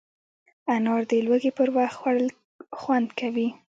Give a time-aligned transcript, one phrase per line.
[0.73, 2.27] انار د لوږې پر وخت خوړل
[2.79, 3.47] خوند کوي.